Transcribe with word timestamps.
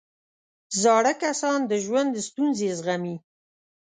زاړه 0.81 1.13
کسان 1.23 1.59
د 1.69 1.71
ژوند 1.85 2.13
ستونزې 2.27 2.67
زغمي 2.77 3.15